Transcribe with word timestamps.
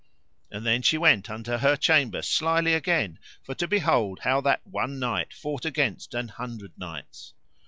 And 0.49 0.65
then 0.65 0.81
she 0.81 0.97
went 0.97 1.29
unto 1.29 1.57
her 1.57 1.75
chamber 1.75 2.23
slily 2.23 2.73
again 2.73 3.19
for 3.43 3.53
to 3.53 3.67
behold 3.67 4.21
how 4.21 4.41
that 4.41 4.65
one 4.65 4.97
knight 4.97 5.31
fought 5.31 5.63
against 5.63 6.15
an 6.15 6.27
hundred 6.29 6.75
knights. 6.75 7.35